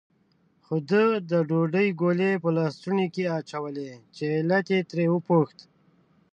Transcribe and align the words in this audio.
خو 0.65 0.75
ده 0.89 1.03
د 1.31 1.31
ډوډۍ 1.49 1.87
ګولې 2.01 2.31
په 2.43 2.49
لستوڼي 2.55 3.07
کې 3.15 3.23
اچولې، 3.37 3.91
چې 4.15 4.23
علت 4.37 4.67
یې 4.75 4.79
ترې 4.89 5.05
وپوښت. 5.13 5.59